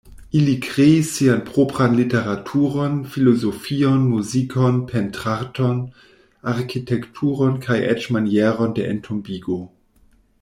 [0.37, 5.77] Ili kreis sian propran literaturon, filozofion, muzikon, pentrarton,
[6.55, 9.61] arkitekturon kaj eĉ manieron de entombigo.